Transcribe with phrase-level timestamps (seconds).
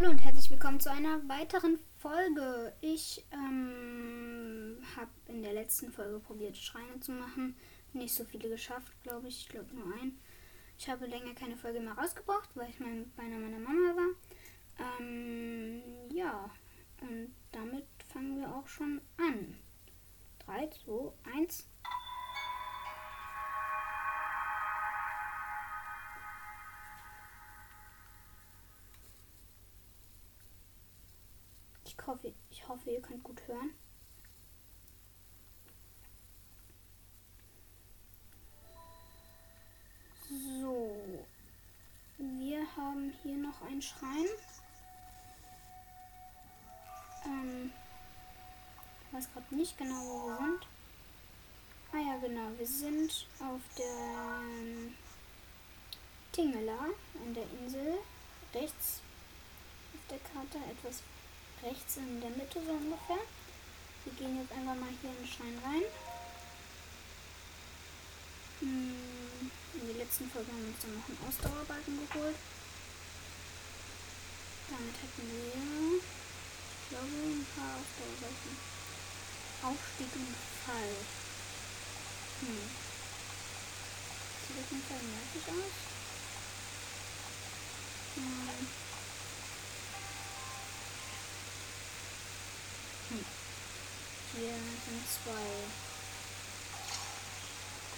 [0.00, 2.72] Hallo und herzlich willkommen zu einer weiteren Folge.
[2.80, 7.54] Ich ähm, habe in der letzten Folge probiert, Schreine zu machen.
[7.92, 9.42] Nicht so viele geschafft, glaube ich.
[9.42, 10.18] Ich glaube nur ein.
[10.78, 14.98] Ich habe länger keine Folge mehr rausgebracht, weil ich mein, bei meiner Mama war.
[14.98, 16.48] Ähm, ja,
[17.02, 19.54] und damit fangen wir auch schon an.
[20.46, 21.68] 3, 2, 1.
[32.70, 33.70] hoffe, ihr könnt gut hören.
[40.28, 40.96] So.
[42.18, 44.26] Wir haben hier noch einen Schrein.
[47.24, 47.72] Ähm,
[49.06, 50.66] ich weiß gerade nicht genau, wo wir sind.
[51.92, 52.56] Ah ja, genau.
[52.56, 54.94] Wir sind auf der ähm,
[56.30, 56.78] Tingela,
[57.24, 57.98] an der Insel.
[58.54, 59.00] Rechts
[59.94, 61.02] auf der Karte etwas
[61.62, 63.20] rechts in der Mitte so ungefähr.
[64.04, 65.84] Wir gehen jetzt einfach mal hier in den Schein rein.
[68.60, 72.36] Hm, in der letzten Folge haben wir uns dann noch einen Ausdauerbalken geholt.
[74.70, 78.54] Damit hätten wir, ich glaube, ein paar Ausdauerbalken.
[79.62, 80.94] Aufstieg und Fall.
[82.40, 82.64] Hm.
[84.48, 85.76] Sieht auf jeden Fall nervig aus.
[88.16, 88.89] Hm.
[93.10, 93.24] Hm.
[94.36, 94.54] Hier
[94.86, 95.48] sind zwei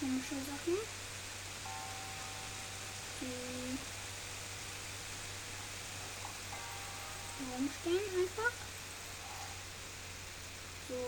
[0.01, 0.79] komische Sachen.
[3.21, 3.79] Die
[7.55, 8.55] rumstehen einfach.
[10.89, 11.01] So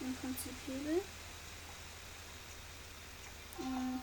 [0.00, 1.02] im Prinzip Hebel.
[3.58, 4.02] Und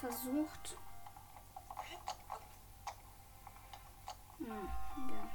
[0.00, 0.78] versucht.
[4.38, 4.68] Hm,
[5.10, 5.28] ja.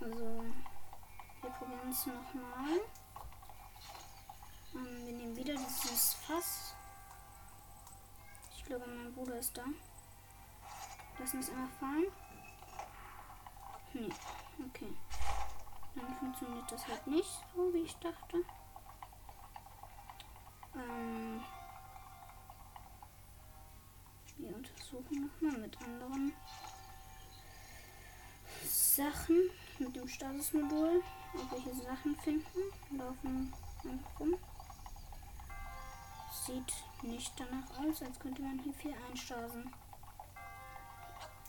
[0.00, 0.44] Also,
[1.42, 2.80] wir probieren es nochmal.
[4.74, 6.74] Ähm, wir nehmen wieder dieses Fass.
[8.56, 9.64] Ich glaube, mein Bruder ist da.
[11.18, 12.12] Lassen es immer fallen.
[13.94, 14.10] Nee,
[14.68, 14.94] okay.
[15.94, 18.44] Dann funktioniert das halt nicht so, wie ich dachte.
[25.40, 26.32] Nochmal mit anderen
[28.64, 31.02] Sachen, mit dem Statusmodul,
[31.62, 32.96] hier Sachen finden.
[32.96, 33.52] Laufen
[34.18, 34.38] rum.
[36.46, 39.70] Sieht nicht danach aus, als könnte man hier viel einstasen.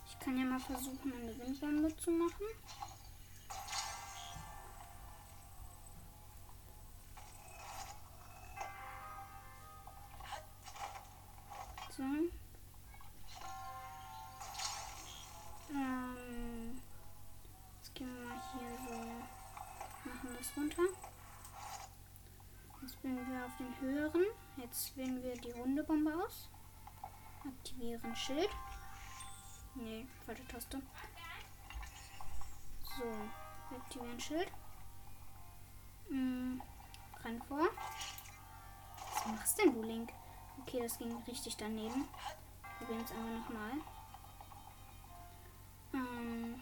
[0.08, 2.46] Ich kann ja mal versuchen, eine Windbombe zu machen.
[24.78, 26.50] Jetzt wählen wir die runde Bombe aus.
[27.44, 28.50] Aktivieren Schild.
[29.74, 30.80] Nee, falsche Taste.
[32.84, 34.52] So, aktivieren Schild.
[36.10, 36.62] Mhm.
[37.24, 37.70] Rein vor.
[39.16, 40.14] Was machst denn du, Link?
[40.62, 42.08] Okay, das ging richtig daneben.
[42.78, 43.72] Probieren es einfach nochmal.
[45.94, 46.62] Ähm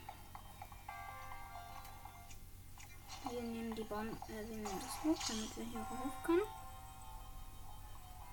[3.30, 6.65] wir nehmen die Bombe, äh, wir nehmen das hoch, damit wir hier hoch können.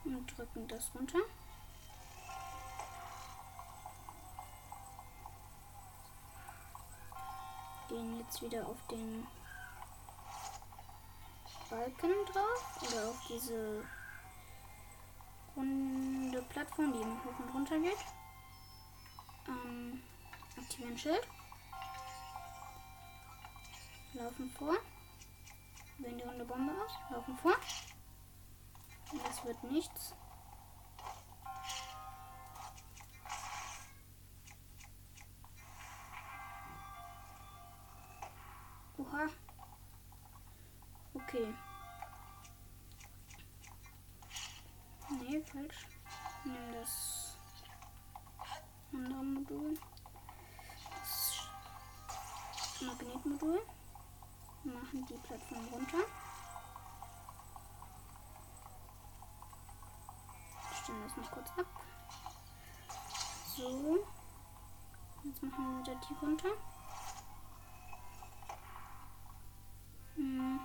[0.04, 1.18] Und drücken das runter.
[7.88, 9.26] Gehen jetzt wieder auf den
[11.70, 13.84] Balken drauf oder auf diese
[15.56, 18.04] runde Plattform, die hoch und runter geht.
[19.48, 20.02] Ähm,
[20.58, 21.26] aktivieren Schild.
[24.14, 24.74] Laufen vor.
[25.98, 26.92] Wählen die runde Bombe aus.
[27.10, 27.56] Laufen vor.
[29.12, 30.14] Das wird nichts.
[38.98, 39.26] Oha.
[41.14, 41.54] Okay.
[45.10, 45.86] Nee, falsch.
[46.44, 47.36] Nimm das
[48.92, 49.78] andere Modul.
[50.90, 51.48] Das
[52.80, 53.62] Magnetmodul.
[54.64, 55.98] Machen die Plattform runter.
[60.82, 61.66] Stellen das noch kurz ab.
[63.56, 63.98] So.
[65.24, 66.48] Jetzt machen wir wieder die runter.
[70.16, 70.60] Hm.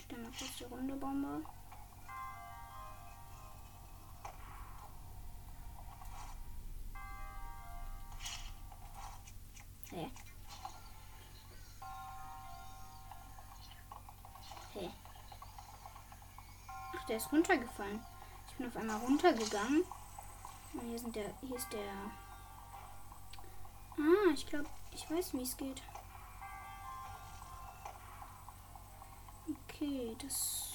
[0.00, 1.42] Stellen wir kurz die runde Bombe.
[17.08, 18.04] Der ist runtergefallen.
[18.48, 19.84] Ich bin auf einmal runtergegangen.
[20.74, 21.32] Und hier sind der.
[21.40, 21.92] Hier ist der.
[23.98, 25.82] Ah, ich glaube, ich weiß, wie es geht.
[29.48, 30.74] Okay, das.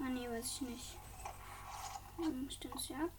[0.00, 0.96] Ah, nee, weiß ich nicht.
[2.18, 3.10] Dann wir es hier ab.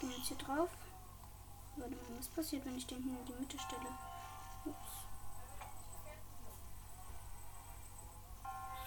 [0.00, 0.70] Gehen jetzt hier drauf.
[1.76, 3.88] Warte mal, was passiert, wenn ich den hier in die Mitte stelle?
[4.64, 5.04] Ups.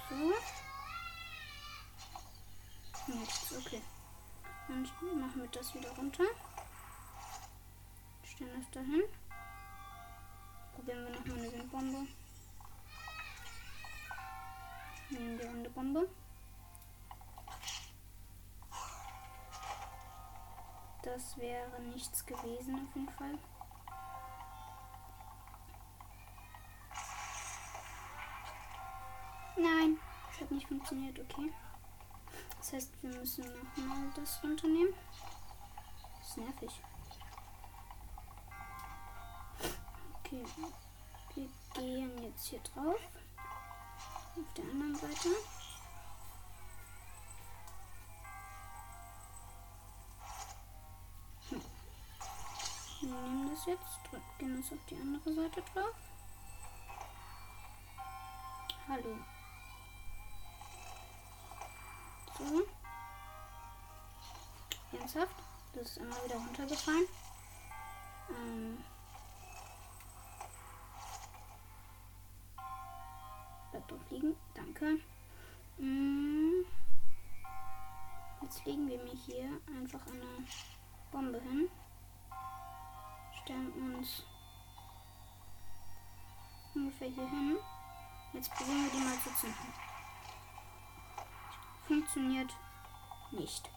[0.10, 0.57] So.
[3.20, 3.82] Nichts, okay.
[4.68, 4.84] Dann
[5.20, 6.24] machen wir das wieder runter.
[8.24, 9.04] Stellen das dahin.
[10.76, 12.08] Probieren wir nochmal eine Windbombe.
[15.10, 16.10] Nehmen die runde Bombe.
[21.02, 23.40] Das wäre nichts gewesen auf jeden Fall.
[29.56, 29.98] Nein,
[30.28, 31.52] das hat nicht funktioniert, okay.
[32.68, 34.94] Das heißt, wir müssen nochmal das runternehmen.
[36.20, 36.82] Das ist nervig.
[40.20, 40.44] Okay,
[41.34, 43.00] wir gehen jetzt hier drauf.
[44.36, 45.30] Auf der anderen Seite.
[51.50, 51.62] Hm.
[53.00, 55.96] Wir nehmen das jetzt, drücken es auf die andere Seite drauf.
[58.90, 59.37] Hallo.
[62.38, 62.68] So.
[64.98, 65.36] Ernsthaft?
[65.74, 67.08] Das ist immer wieder runtergefallen.
[68.30, 68.84] Ähm.
[73.72, 74.36] Bleibt doch liegen.
[74.54, 75.00] Danke.
[75.78, 76.66] Mm.
[78.42, 80.46] Jetzt legen wir mir hier einfach eine
[81.12, 81.70] Bombe hin.
[83.42, 84.24] Stellen uns
[86.76, 87.58] ungefähr hier hin.
[88.34, 89.87] Jetzt probieren wir die mal zu zünden.
[91.88, 92.54] Funktioniert
[93.32, 93.70] nicht.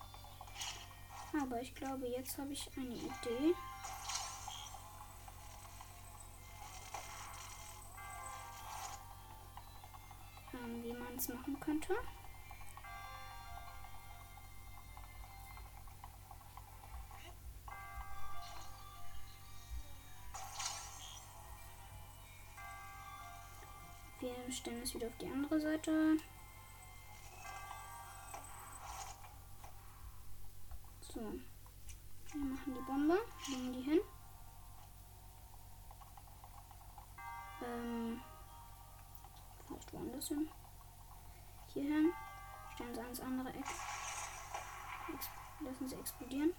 [1.41, 3.55] Aber ich glaube, jetzt habe ich eine Idee.
[10.53, 11.95] Ähm, wie man es machen könnte.
[24.19, 26.17] Wir stellen es wieder auf die andere Seite.
[31.15, 31.21] So.
[32.33, 32.75] Wir machen
[33.49, 34.01] legen die hin.
[37.63, 38.21] Ähm,
[39.67, 40.49] vielleicht woanders hin.
[41.69, 42.13] Hier hin.
[42.75, 43.67] Stellen sie ans andere Eck.
[45.15, 45.29] Ex
[45.61, 46.53] lassen sie explodieren.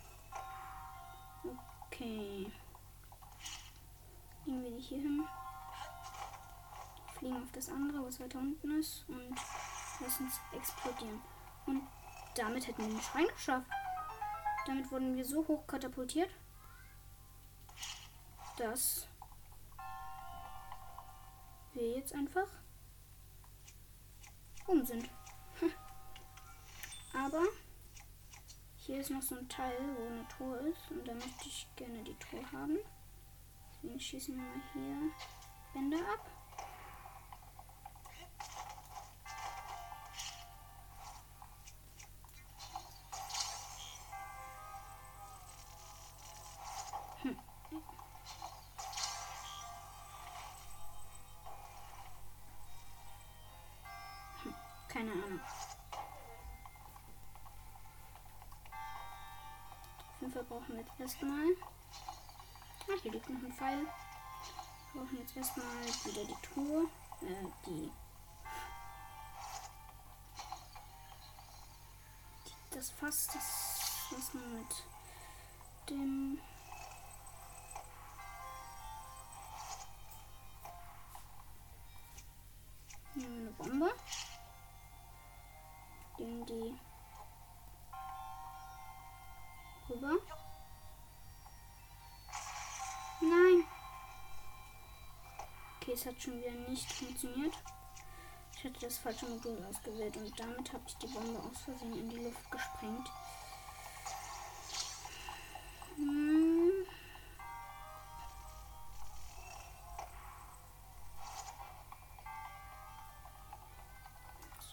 [1.88, 2.52] Okay.
[4.46, 5.28] Legen wir die hier hin.
[7.18, 9.06] Fliegen auf das andere, was weiter unten ist.
[9.08, 9.36] Und
[10.00, 11.22] lassen es explodieren.
[11.66, 11.88] Und
[12.36, 13.70] damit hätten wir den Schrein geschafft.
[14.66, 16.30] Damit wurden wir so hoch katapultiert,
[18.62, 19.08] dass
[21.74, 22.48] wir jetzt einfach
[24.68, 25.10] um sind.
[27.14, 27.44] Aber
[28.78, 32.04] hier ist noch so ein Teil, wo eine Tor ist und da möchte ich gerne
[32.04, 32.78] die Tor haben.
[33.74, 35.12] Deswegen schießen wir mal hier
[35.74, 36.41] Bänder ab.
[60.52, 61.46] Brauchen jetzt erstmal.
[62.90, 63.86] Ah, hier liegt noch ein Pfeil.
[64.92, 65.66] Wir brauchen jetzt erstmal
[66.04, 66.88] wieder die Truhe.
[67.22, 67.92] Äh, die.
[72.72, 74.84] Das Fass, das was man mit
[75.90, 76.42] dem.
[83.16, 83.94] Eine Bombe
[86.18, 86.76] gegen die
[96.02, 97.54] es hat schon wieder nicht funktioniert.
[98.56, 102.10] Ich hatte das falsche Modul ausgewählt und damit habe ich die Bombe aus Versehen in
[102.10, 103.08] die Luft gesprengt.
[105.98, 106.72] Hm.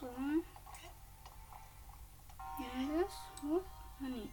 [0.01, 0.07] So.
[2.59, 3.13] Ja, das.
[3.43, 3.63] So.
[4.01, 4.31] Ah, nee.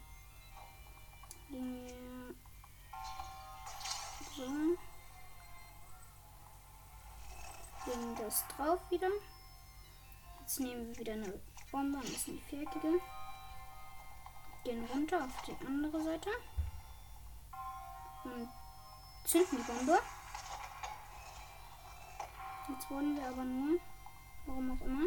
[4.38, 4.85] So.
[7.96, 9.10] Legen das drauf wieder.
[10.42, 13.00] Jetzt nehmen wir wieder eine Bombe und das ist die viereckige.
[14.64, 16.30] Gehen runter auf die andere Seite.
[18.24, 18.50] Und
[19.26, 20.00] zünden die Bombe.
[22.70, 23.80] Jetzt wurden wir aber nur,
[24.48, 25.06] warum auch immer,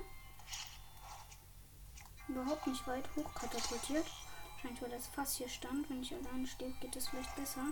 [2.28, 4.06] überhaupt nicht weit hoch katapultiert.
[4.52, 5.88] Wahrscheinlich weil das Fass hier stand.
[5.90, 7.66] Wenn ich alleine stehe, geht es vielleicht besser.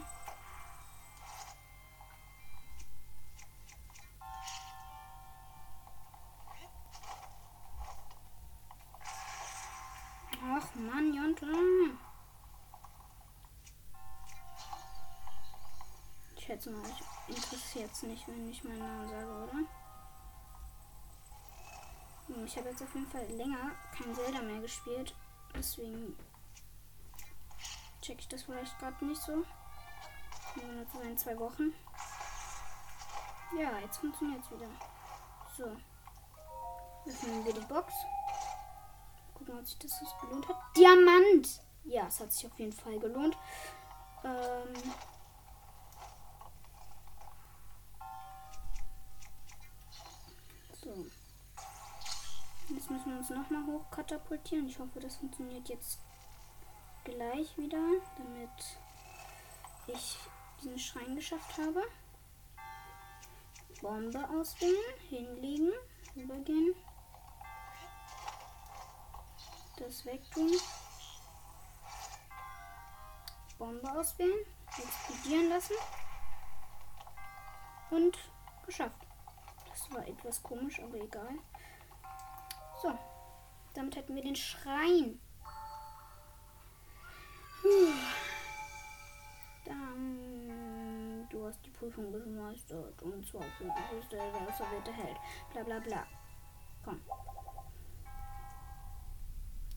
[17.84, 19.58] Es nicht, wenn ich meinen Namen sage, oder?
[22.26, 25.14] Hm, ich habe jetzt auf jeden Fall länger kein Zelda mehr gespielt.
[25.54, 26.16] Deswegen
[28.00, 29.32] check ich das vielleicht gerade nicht so.
[29.32, 31.72] Nur zu sein zwei Wochen.
[33.58, 34.68] Ja, jetzt funktioniert es wieder.
[35.56, 35.64] So.
[37.06, 37.92] Öffnen wir die Box.
[39.34, 40.56] Gucken, ob sich das gelohnt hat.
[40.76, 41.60] Diamant!
[41.84, 43.36] Ja, es hat sich auf jeden Fall gelohnt.
[44.24, 44.74] Ähm
[52.86, 54.68] Jetzt müssen wir uns nochmal hochkatapultieren.
[54.68, 55.98] Ich hoffe, das funktioniert jetzt
[57.02, 57.82] gleich wieder,
[58.16, 58.78] damit
[59.88, 60.16] ich
[60.62, 61.82] diesen Schrein geschafft habe.
[63.82, 64.76] Bombe auswählen,
[65.08, 65.72] hinlegen,
[66.14, 66.76] rübergehen.
[69.78, 70.52] Das wegtun.
[73.58, 74.46] Bombe auswählen,
[74.78, 75.74] explodieren lassen.
[77.90, 78.16] Und
[78.64, 79.04] geschafft.
[79.70, 81.36] Das war etwas komisch, aber egal.
[82.86, 82.96] So,
[83.74, 85.18] damit hätten wir den Schrein.
[89.64, 95.16] Dann, du hast die Prüfung gemeistert und zwar für du bist der auserwählte Held.
[95.52, 96.06] Bla bla bla.
[96.84, 97.00] Komm.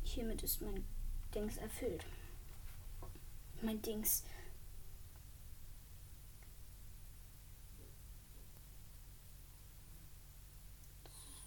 [0.04, 0.86] Hiermit ist mein
[1.34, 2.06] Dings erfüllt.
[3.64, 4.24] Mein Dings.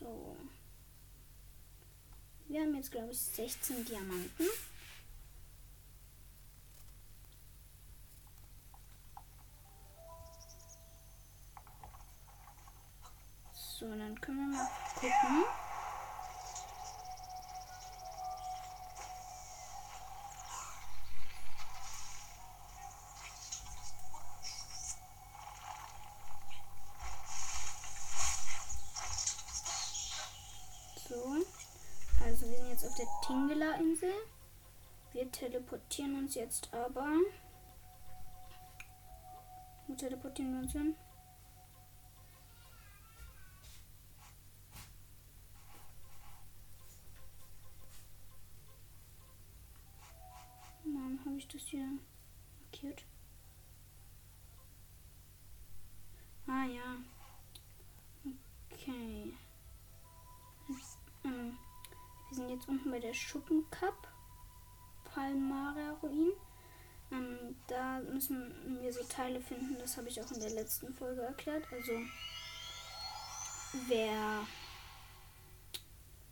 [0.01, 0.37] So.
[2.53, 4.45] Wir haben jetzt, glaube ich, 16 Diamanten.
[33.03, 34.13] Der Tingela-Insel.
[35.13, 37.09] Wir teleportieren uns jetzt aber.
[39.89, 40.95] Wo teleportieren wir uns hin?
[51.25, 51.87] habe ich das hier
[52.61, 53.05] markiert?
[56.47, 56.97] Ah ja.
[58.71, 59.33] Okay.
[61.25, 61.57] ähm,
[62.29, 64.09] wir sind jetzt unten bei der Schuppenkap.
[65.05, 66.33] Palmara Ruin.
[67.11, 69.77] Ähm, da müssen wir so Teile finden.
[69.79, 71.65] Das habe ich auch in der letzten Folge erklärt.
[71.71, 71.93] Also
[73.89, 74.47] wer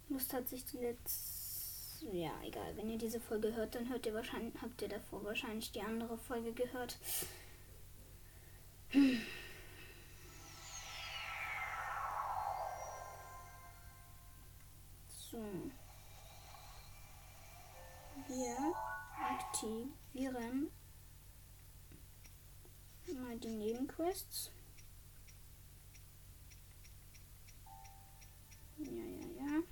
[0.09, 1.41] Lust hat, sich die letzte
[2.13, 2.75] ja, egal.
[2.77, 6.17] Wenn ihr diese Folge hört, dann hört ihr wahrscheinlich, habt ihr davor wahrscheinlich die andere
[6.17, 6.97] Folge gehört.
[8.89, 9.21] Hm.
[18.41, 18.75] Wir
[19.23, 20.71] aktivieren
[23.23, 24.51] mal die Nebenquests.
[28.79, 29.63] Ja, ja, ja.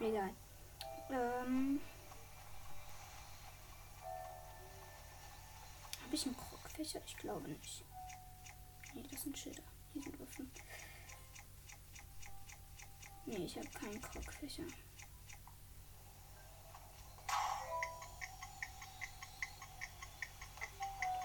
[0.00, 0.34] Egal.
[1.10, 1.80] Ähm.
[6.02, 7.00] Habe ich einen Krogfächer?
[7.06, 7.84] Ich glaube nicht.
[8.94, 9.62] Nee, das sind Schilder.
[9.92, 10.50] Hier sind offen.
[13.26, 14.64] Nee, ich habe keinen Krogfächer.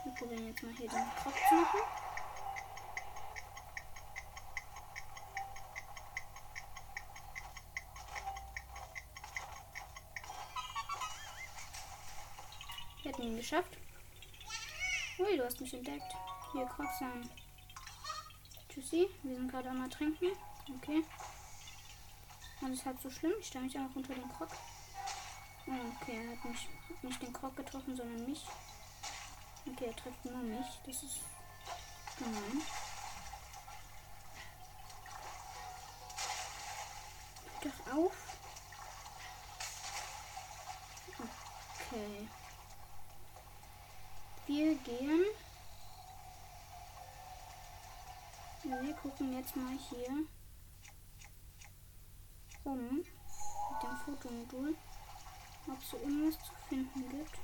[0.04, 1.80] Wir probieren jetzt mal hier den Krog zu machen.
[13.04, 13.78] Wir hätten ihn geschafft.
[15.20, 16.16] Ui, du hast mich entdeckt.
[16.54, 17.30] Hier, Krog sein.
[18.80, 19.10] Tschüssi.
[19.24, 20.28] Wir sind gerade einmal trinken.
[20.78, 21.04] Okay.
[22.64, 23.34] Alles halt so schlimm.
[23.40, 24.48] Ich stelle mich einfach unter den Krog.
[26.02, 26.70] Okay, er hat mich,
[27.02, 28.46] nicht den Krog getroffen, sondern mich.
[29.70, 30.66] Okay, er trifft nur mich.
[30.86, 31.20] Das ist
[32.18, 32.62] gemein.
[37.62, 38.14] Doch auf.
[41.92, 42.28] Okay.
[44.48, 45.26] Wir gehen.
[48.90, 50.26] Wir gucken jetzt mal hier
[52.66, 54.76] rum mit dem Fotomodul,
[55.68, 57.38] ob es so irgendwas zu finden gibt.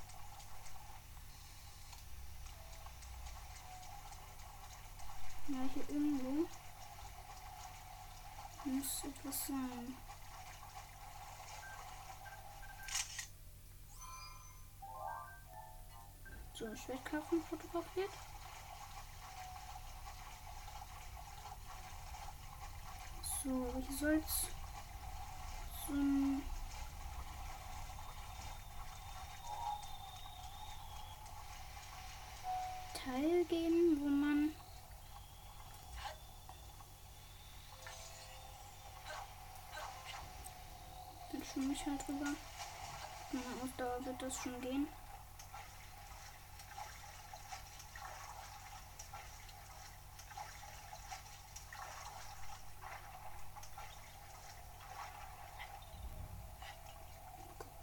[5.49, 6.47] Ja, hier irgendwo
[8.63, 9.95] muss etwas sein.
[16.55, 18.09] So, Schwertkarten fotografiert.
[23.45, 23.51] So,
[23.87, 24.47] hier soll es
[25.85, 26.41] so ein
[32.95, 34.51] Teil geben, wo man
[41.31, 42.25] dann schwimme ich halt drüber.
[43.31, 44.87] Meiner Ausdauer wird das schon gehen.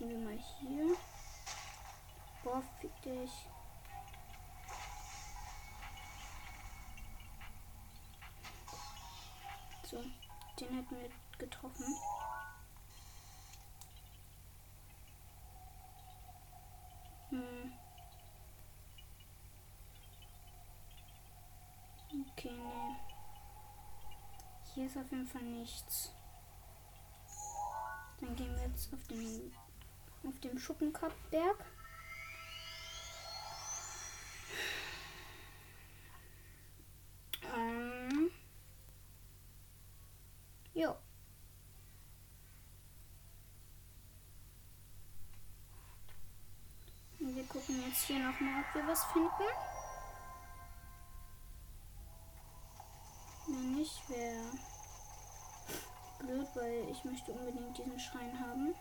[0.03, 0.97] Gucken wir mal hier.
[2.43, 3.31] Boah, fick dich.
[9.85, 10.03] So,
[10.59, 11.85] den hätten wir getroffen.
[17.31, 17.73] Hm.
[22.33, 22.97] Okay, nee.
[24.75, 26.13] Hier ist auf jeden Fall nichts.
[28.21, 29.53] Dann gehen wir jetzt auf den
[30.27, 31.65] auf dem Schuppenkopfberg.
[37.55, 38.31] Ähm.
[40.75, 40.97] Jo.
[47.21, 49.29] Und wir gucken jetzt hier nochmal, ob wir was finden.
[53.47, 54.43] Wenn nicht, wäre
[56.19, 58.75] blöd, weil ich möchte unbedingt diesen Schrein haben.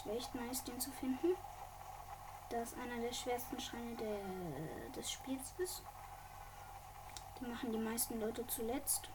[0.00, 1.36] Es wäre echt nice, den zu finden.
[2.48, 4.18] Da es einer der schwersten Schreine der,
[4.96, 5.82] des Spiels ist.
[7.38, 9.10] Die machen die meisten Leute zuletzt.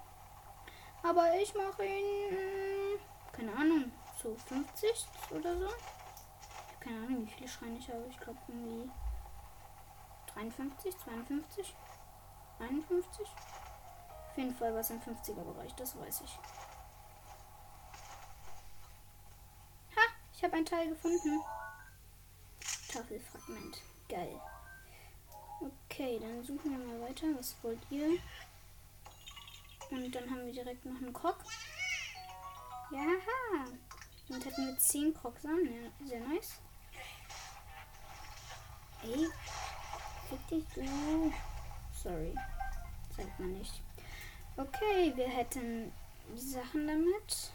[1.01, 2.99] Aber ich mache ihn,
[3.31, 5.69] keine Ahnung, so 50 oder so.
[6.79, 8.05] Keine Ahnung, wie viele Schreine ich habe.
[8.11, 8.91] Ich glaube irgendwie
[10.35, 11.75] 53, 52,
[12.59, 13.27] 51.
[14.29, 16.39] Auf jeden Fall was im 50er Bereich, das weiß ich.
[20.35, 21.41] Ich habe ein Teil gefunden.
[22.89, 23.81] Tafelfragment.
[24.09, 24.39] Geil.
[25.61, 27.27] Okay, dann suchen wir mal weiter.
[27.37, 28.17] Was wollt ihr?
[29.91, 31.37] Und dann haben wir direkt noch einen Krog.
[32.91, 33.07] Ja,
[34.29, 35.65] Und hätten wir 10 Krogsamen.
[35.65, 36.59] Ja, sehr nice.
[39.03, 39.27] Ey.
[40.29, 41.33] Fick dich, du.
[41.93, 42.35] Sorry.
[43.15, 43.81] Sagt man nicht.
[44.57, 45.91] Okay, wir hätten
[46.35, 47.51] Sachen damit.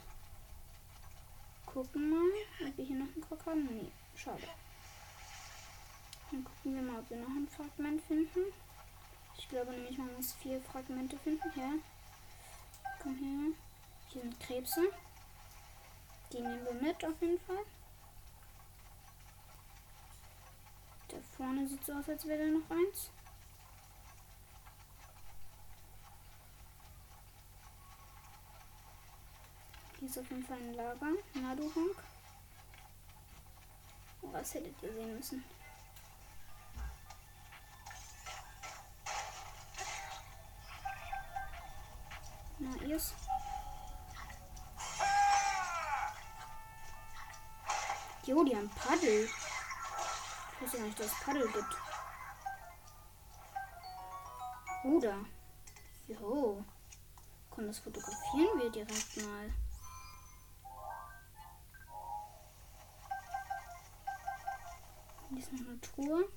[1.72, 3.64] Gucken mal, ob wir hier noch einen Krog haben.
[3.66, 4.42] Nee, schade.
[6.30, 8.52] Dann gucken wir mal, ob wir noch ein Fragment finden.
[9.38, 11.48] Ich glaube nämlich, man muss vier Fragmente finden.
[11.54, 11.74] Ja.
[13.00, 13.52] Komm her.
[14.08, 14.92] Hier sind Krebse.
[16.32, 17.64] Die nehmen wir mit auf jeden Fall.
[21.08, 23.10] Da vorne sieht so aus, als wäre da noch eins.
[30.00, 31.12] Hier ist auf jeden Fall ein Lager.
[31.34, 31.96] Naduhonk.
[34.22, 35.44] Oh, was hättet ihr sehen müssen.
[42.58, 43.12] Na, ihr's.
[48.24, 49.28] Jo, die haben Paddel.
[50.54, 51.76] Ich weiß ja nicht, dass es Paddel gibt.
[54.84, 55.26] Oder.
[56.08, 56.64] Jo.
[57.50, 59.52] Komm, das fotografieren wir direkt mal.
[65.80, 66.28] Truhe.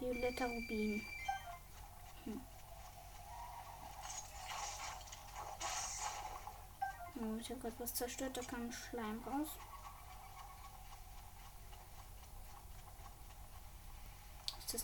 [0.00, 1.02] Violetter Rubin.
[2.24, 2.40] Hm.
[7.20, 9.48] Oh, ich habe gerade was zerstört, da kam Schleim raus.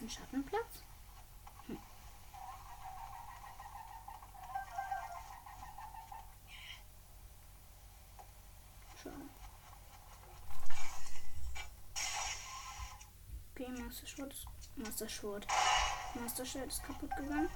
[0.04, 0.82] ein Schattenplatz?
[1.66, 1.78] Hm.
[9.02, 9.14] Schade.
[13.52, 14.46] Okay, Master Schwert ist.
[14.74, 15.46] Master Schwert.
[16.20, 17.48] Master Schwert ist kaputt gegangen.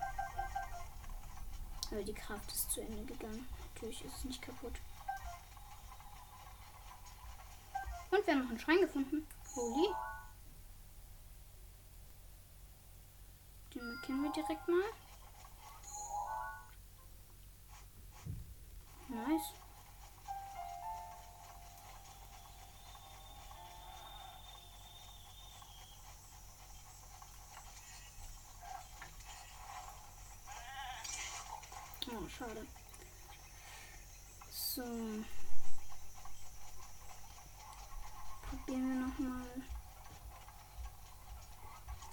[1.90, 3.48] Aber die Kraft ist zu Ende gegangen.
[3.74, 4.74] Natürlich ist es nicht kaputt.
[8.12, 9.27] Und wir haben noch einen Schrein gefunden.
[9.57, 9.88] Holy.
[13.74, 15.07] Den markieren wir direkt mal.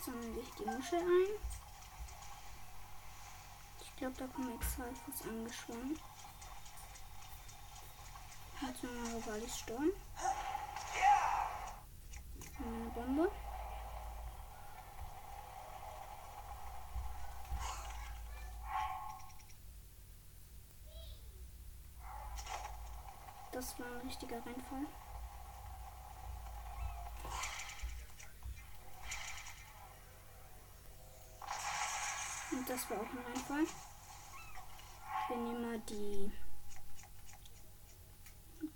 [0.06, 1.40] Sammeln sich die Muschel ein.
[3.82, 6.00] Ich glaube, da kommen extra etwas angeschwommen.
[8.62, 9.90] Jetzt mal Rovalis Sturm.
[12.60, 13.32] Eine Bombe.
[23.52, 24.86] Das war ein richtiger Reinfall.
[32.76, 33.66] Das war auch ein Reinfall.
[35.30, 36.32] Wir nehmen mal die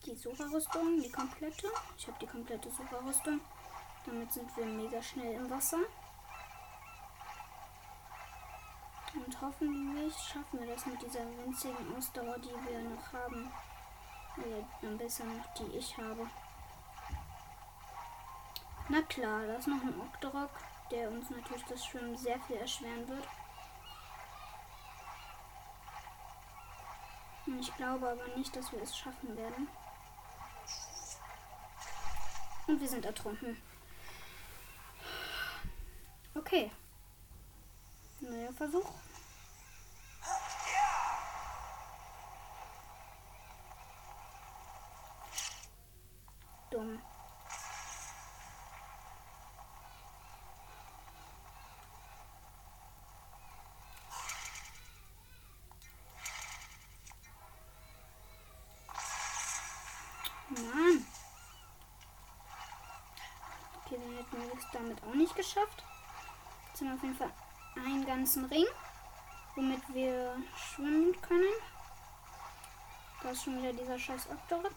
[0.05, 1.67] die Sucherrüstung, die komplette.
[1.97, 3.41] Ich habe die komplette Sucherrüstung.
[4.05, 5.79] Damit sind wir mega schnell im Wasser.
[9.13, 13.51] Und hoffentlich schaffen wir das mit dieser winzigen Ausdauer, die wir noch haben.
[14.37, 16.25] Oder am besten noch die ich habe.
[18.87, 20.51] Na klar, da ist noch ein Octorok,
[20.89, 23.27] der uns natürlich das Schwimmen sehr viel erschweren wird.
[27.57, 29.67] Ich glaube aber nicht, dass wir es schaffen werden.
[32.67, 33.57] Und wir sind ertrunken.
[36.35, 36.71] Okay.
[38.19, 38.91] Neuer Versuch.
[46.69, 47.01] Dumm.
[60.49, 61.05] Mann.
[63.85, 65.83] Okay, dann hätten wir es damit auch nicht geschafft.
[66.67, 67.31] Jetzt haben wir auf jeden Fall
[67.75, 68.65] einen ganzen Ring,
[69.55, 71.53] womit wir schwimmen können.
[73.21, 74.73] Da ist schon wieder dieser scheiß Octorok.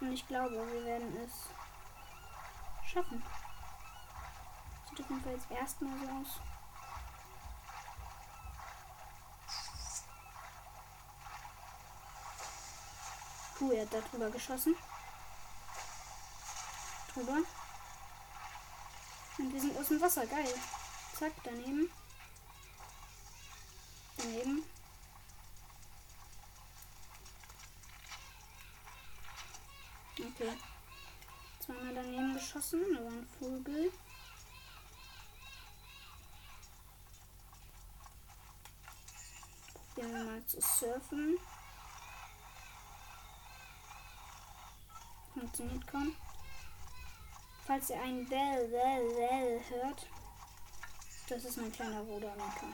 [0.00, 1.48] Und ich glaube, wir werden es
[2.90, 3.22] schaffen.
[4.88, 6.40] Sieht auf jeden Fall jetzt erstmal so aus.
[13.58, 14.74] Puh, er hat da drüber geschossen.
[17.14, 17.38] Drüber.
[19.42, 20.24] Und wir sind aus dem Wasser.
[20.24, 20.54] Geil.
[21.18, 21.90] Zack, daneben.
[24.16, 24.62] Daneben.
[30.16, 30.52] Okay.
[31.58, 32.82] Zweimal daneben geschossen.
[32.94, 33.92] Da war ein Vogel.
[39.74, 41.36] Probieren wir mal zu surfen.
[45.34, 46.16] Funktioniert kaum.
[47.64, 50.06] Falls ihr einen Well, Well, Well hört,
[51.28, 52.66] das ist mein kleiner Bruder Mika.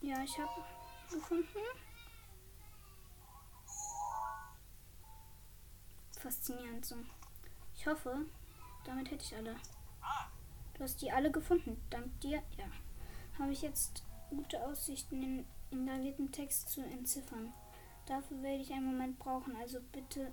[0.00, 0.64] Ja, ich habe
[1.10, 1.46] gefunden.
[6.18, 6.96] Faszinierend so.
[7.74, 8.26] Ich hoffe,
[8.84, 9.56] damit hätte ich alle.
[10.74, 11.80] Du hast die alle gefunden.
[11.90, 12.42] Dank dir.
[12.58, 12.66] Ja.
[13.38, 17.52] Habe ich jetzt gute Aussichten, den inhalierten Text zu entziffern.
[18.06, 20.32] Dafür werde ich einen Moment brauchen, also bitte,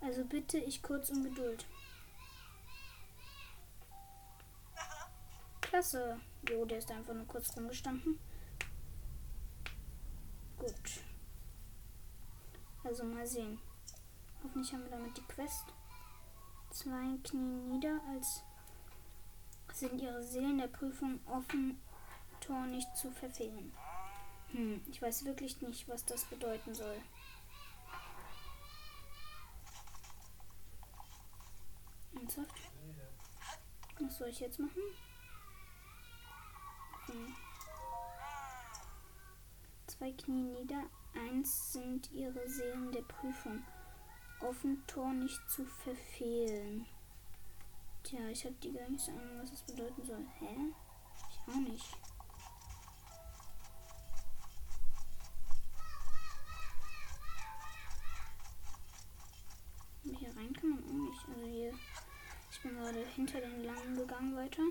[0.00, 1.66] also bitte ich kurz um Geduld.
[5.60, 6.20] Klasse.
[6.48, 8.18] Jo, der ist einfach nur kurz rumgestanden.
[10.58, 11.04] Gut.
[12.84, 13.58] Also mal sehen.
[14.42, 15.64] Hoffentlich haben wir damit die Quest.
[16.70, 18.42] Zwei Knie nieder, als
[19.72, 21.78] sind ihre Seelen der Prüfung offen,
[22.40, 23.72] Tor nicht zu verfehlen.
[24.52, 26.96] Hm, ich weiß wirklich nicht, was das bedeuten soll.
[32.14, 32.54] Ernsthaft?
[34.00, 34.82] Was soll ich jetzt machen?
[37.06, 37.34] Hm.
[39.86, 40.82] Zwei Knie nieder,
[41.14, 43.64] 1 sind ihre Seelen der Prüfung.
[44.66, 46.86] Dem Tor nicht zu verfehlen.
[48.02, 50.26] Tja, ich habe die geringste Ahnung, was das bedeuten soll.
[50.40, 50.56] Hä?
[51.30, 51.96] Ich auch nicht.
[60.02, 61.28] Hier rein kann man auch nicht.
[61.28, 61.72] Also hier,
[62.56, 64.62] ich bin gerade hinter den langen gegangen weiter.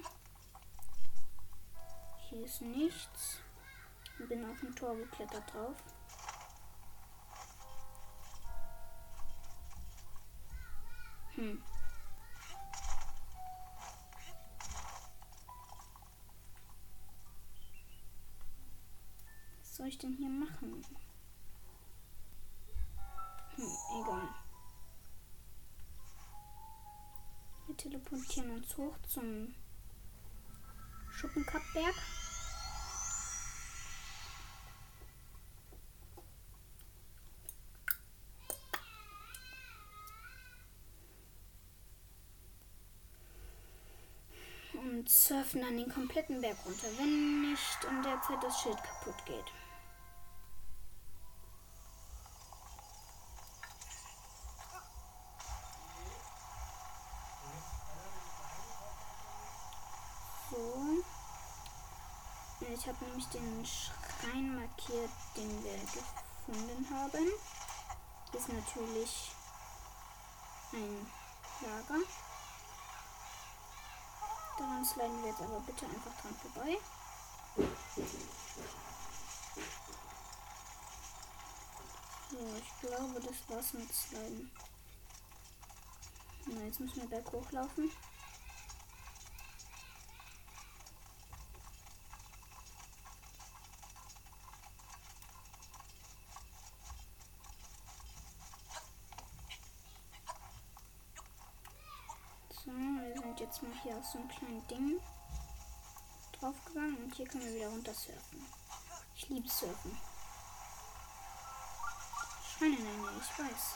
[2.29, 3.39] Hier ist nichts.
[4.17, 5.75] Und bin auf dem Tor geklettert drauf.
[11.35, 11.61] Hm.
[19.59, 20.83] Was soll ich denn hier machen?
[27.95, 29.55] Teleportieren uns hoch zum
[31.11, 31.95] Schuppenkappberg.
[44.73, 49.25] Und surfen dann den kompletten Berg runter, wenn nicht in der Zeit das Schild kaputt
[49.25, 49.45] geht.
[60.51, 61.03] So.
[62.87, 67.31] Habe nämlich den Schrein markiert, den wir gefunden haben.
[68.31, 69.31] Ist natürlich
[70.71, 71.07] ein
[71.61, 71.99] Lager.
[74.59, 76.77] Daran sliden wir jetzt aber bitte einfach dran vorbei.
[82.29, 84.51] So, ich glaube, das war's mit Sliden.
[86.45, 87.91] Na, jetzt müssen wir berg hochlaufen.
[102.65, 105.01] So, wir sind jetzt mal hier auf so einem kleinen Ding
[106.33, 108.45] draufgegangen und hier können wir wieder runter surfen.
[109.15, 109.97] Ich liebe Surfen.
[112.47, 113.75] Schrein in der Nähe, ich weiß.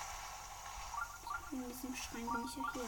[1.52, 2.84] In diesem Schrein bin ich ja hier.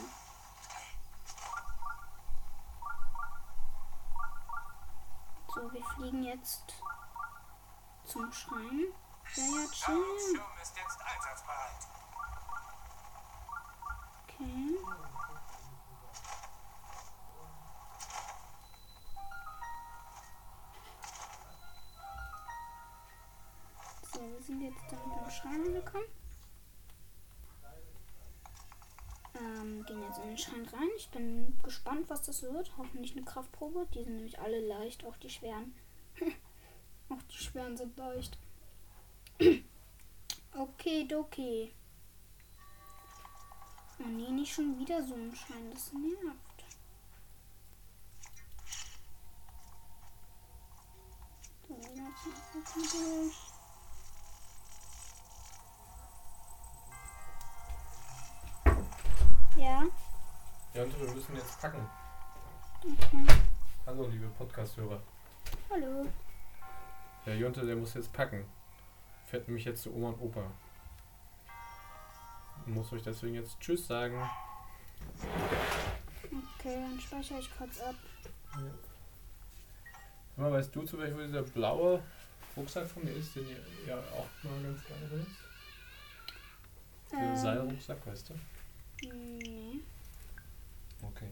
[5.55, 6.75] So, wir fliegen jetzt
[8.05, 8.85] zum Schrein.
[9.35, 10.41] Ja, ja, chill.
[25.81, 26.05] Angekommen.
[29.35, 30.89] Ähm, gehen jetzt in den Schrein rein.
[30.97, 32.71] Ich bin gespannt, was das wird.
[32.77, 33.87] Hoffentlich eine Kraftprobe.
[33.93, 35.73] Die sind nämlich alle leicht, auch die schweren.
[37.09, 38.37] auch die schweren sind leicht.
[40.57, 41.73] okay, doki.
[43.99, 45.71] Oh nee, nicht schon wieder so ein Schein.
[45.71, 46.65] Das nervt.
[51.67, 51.75] So,
[52.53, 53.50] jetzt
[61.41, 61.89] jetzt packen.
[62.83, 63.25] okay.
[63.85, 65.01] Hallo, liebe Podcast-Hörer.
[65.69, 66.05] Hallo.
[67.25, 68.45] Der Jonte, der muss jetzt packen.
[69.25, 70.43] Fährt nämlich jetzt zu Oma und Opa.
[72.65, 74.21] Und muss euch deswegen jetzt Tschüss sagen.
[76.59, 77.95] Okay, dann speichere ich kurz ab.
[78.53, 82.03] Sag mal, weißt du zum Beispiel, wo dieser blaue
[82.55, 85.31] Rucksack von mir ist, den ihr ja auch mal ganz gerne benutzt?
[87.09, 88.33] Dieser Ähm, Seilrucksack, weißt du?
[89.07, 89.79] Nee.
[91.01, 91.29] Okay.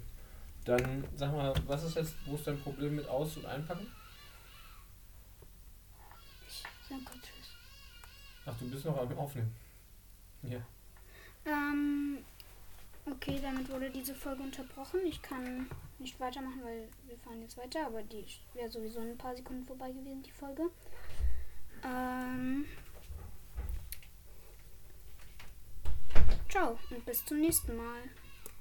[0.65, 3.88] Dann sag mal, was ist jetzt, wo ist dein Problem mit Aus- und Einpacken?
[6.47, 7.53] Ich sag kurz Tschüss.
[8.45, 9.55] Ach, du bist noch am Aufnehmen.
[10.43, 10.60] Ja.
[11.45, 12.19] Ähm,
[13.05, 14.99] okay, damit wurde diese Folge unterbrochen.
[15.05, 19.17] Ich kann nicht weitermachen, weil wir fahren jetzt weiter, aber die wäre sowieso in ein
[19.17, 20.63] paar Sekunden vorbei gewesen, die Folge.
[21.84, 22.65] Ähm.
[26.49, 28.01] Ciao und bis zum nächsten Mal.